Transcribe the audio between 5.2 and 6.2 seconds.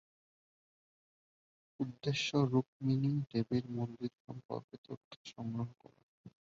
সংগ্রহ করা।